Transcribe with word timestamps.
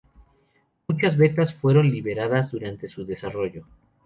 Muchas 0.87 1.15
betas 1.15 1.53
fueron 1.53 1.91
liberadas 1.91 2.49
durante 2.51 2.89
su 2.89 3.05
desarrollo. 3.05 3.67